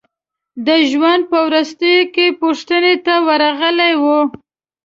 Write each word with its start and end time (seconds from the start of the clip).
د 0.65 0.67
ژوند 0.89 1.23
په 1.31 1.37
وروستیو 1.47 2.03
کې 2.13 2.25
پوښتنې 2.41 2.93
ته 3.05 3.13
ورغلي 3.27 3.93
وو. 4.01 4.19